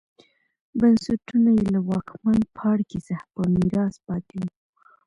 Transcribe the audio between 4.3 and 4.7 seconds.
وو